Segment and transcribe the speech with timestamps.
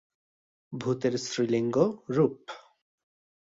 [0.73, 1.75] ভূতের স্ত্রীলিঙ্গ
[2.09, 2.37] রূপ।